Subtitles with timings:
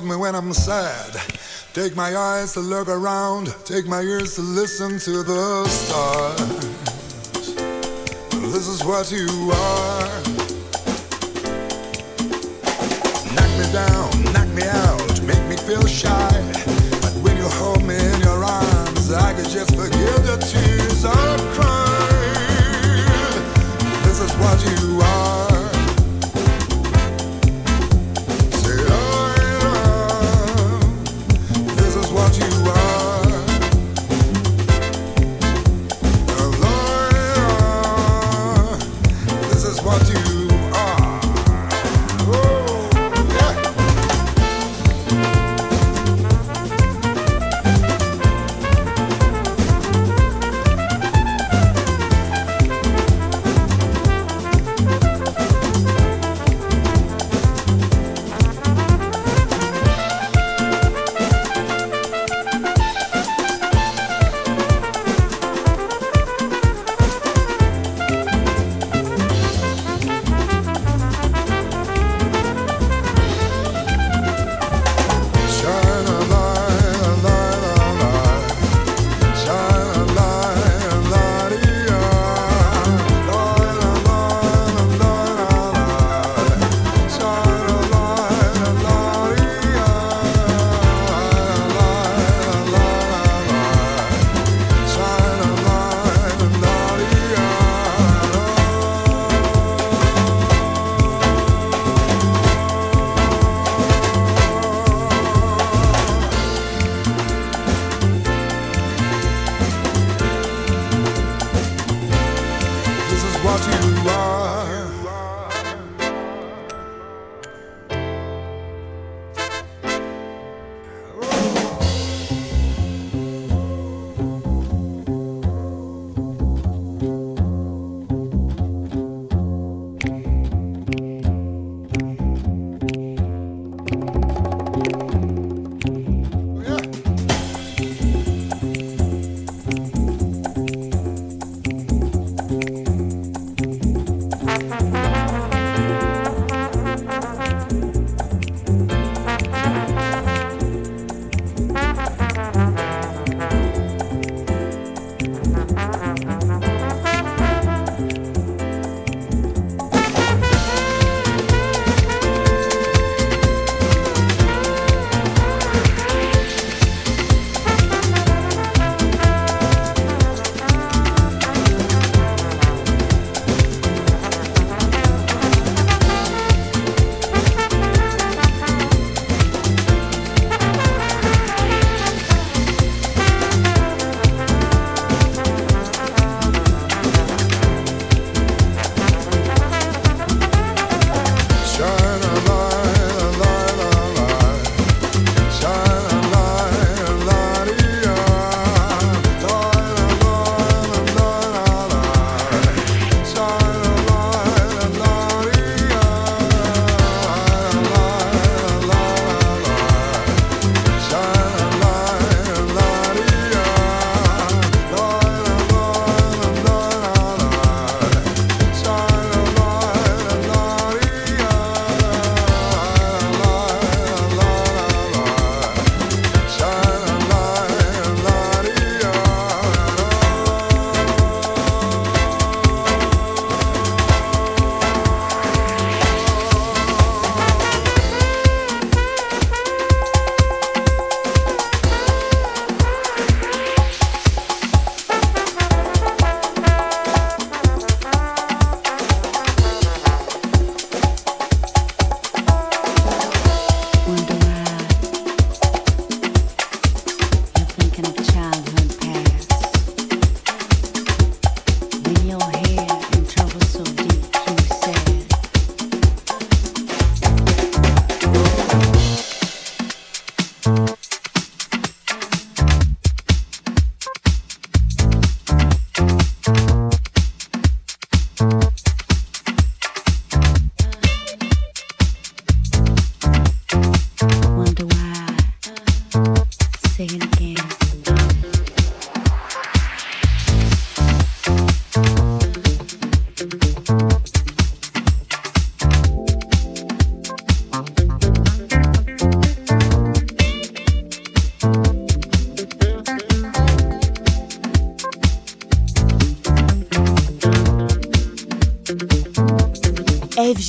[0.00, 1.12] hold me when I'm sad.
[1.74, 6.40] Take my eyes to look around, take my ears to listen to the stars.
[8.52, 10.22] This is what you are.
[13.34, 16.69] Knock me down, knock me out, make me feel shy.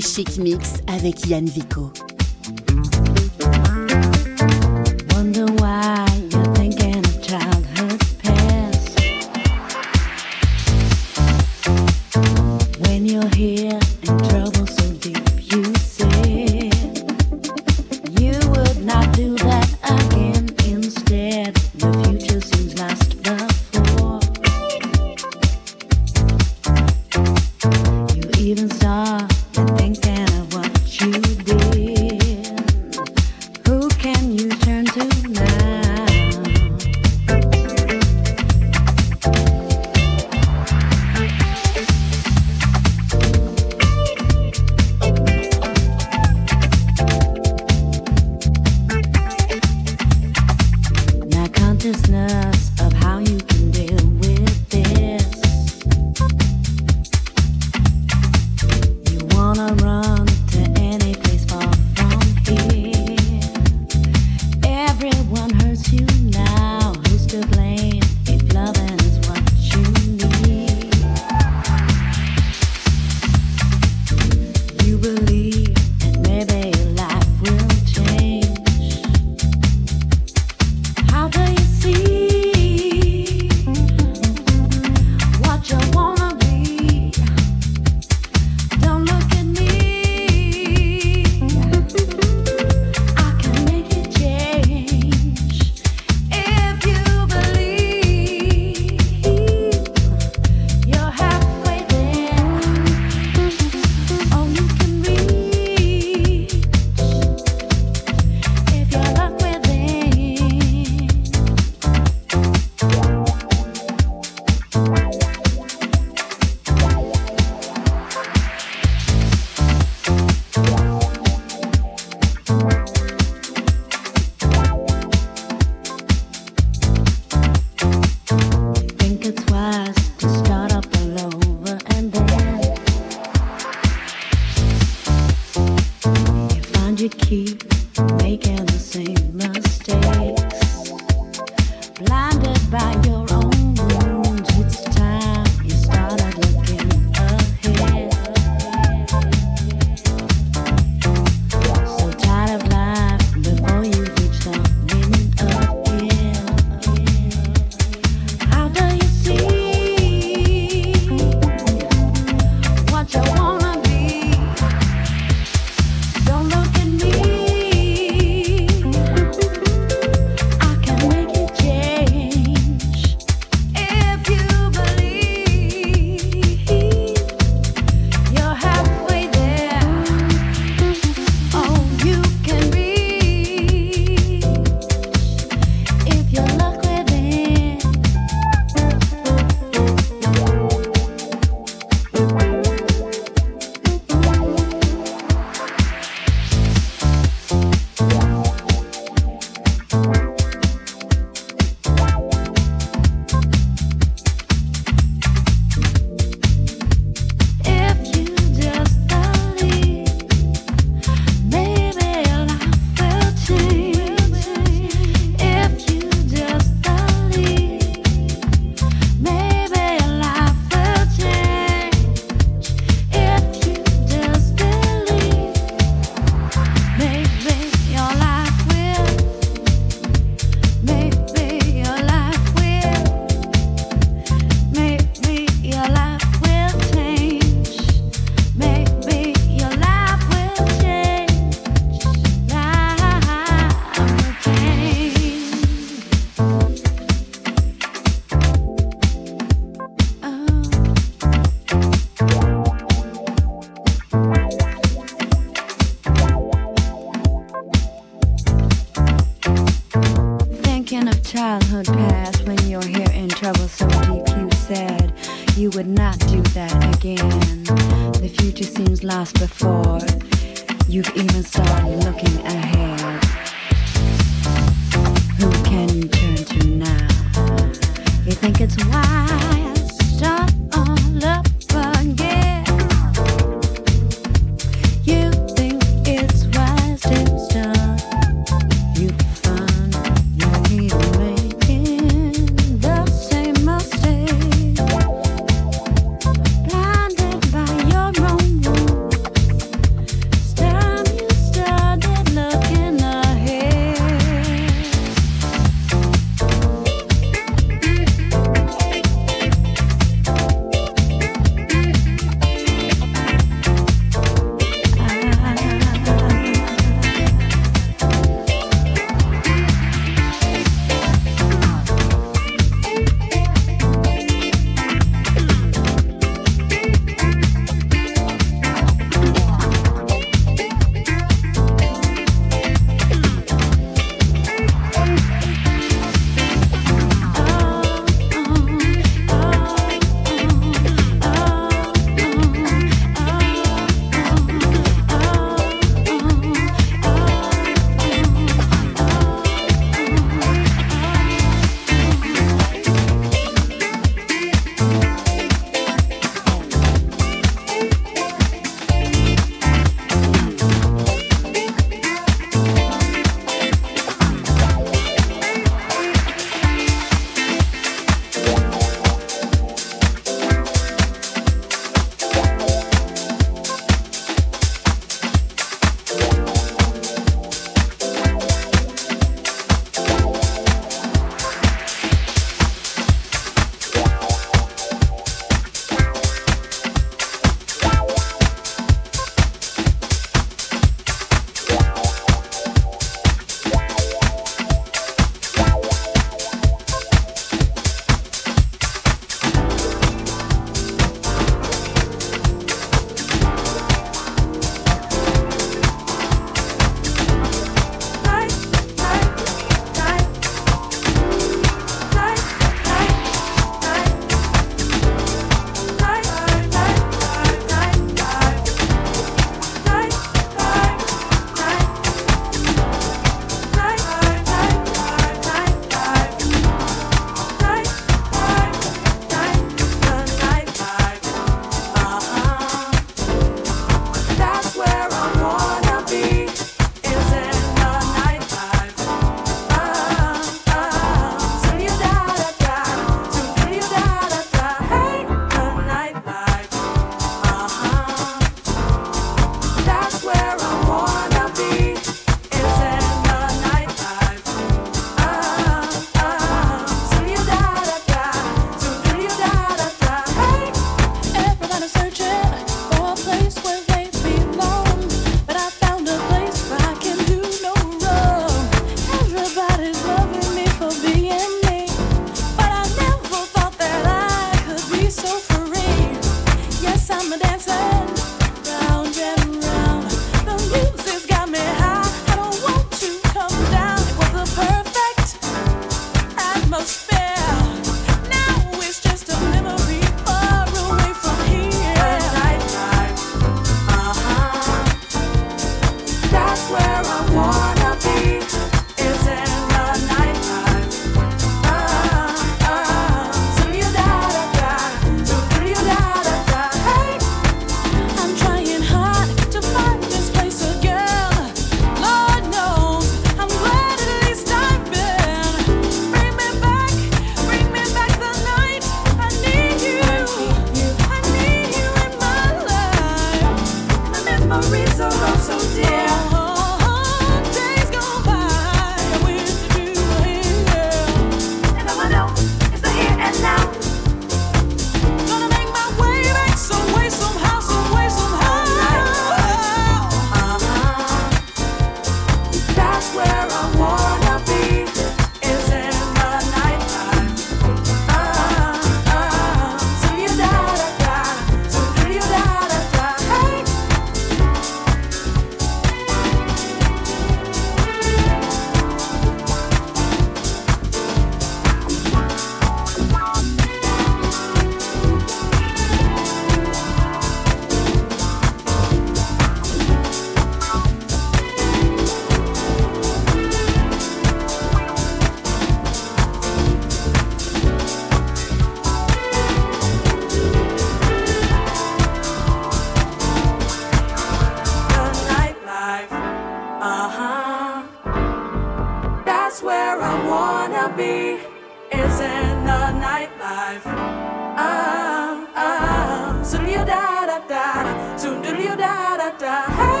[0.00, 1.90] Chic Mix avec Yann Vico.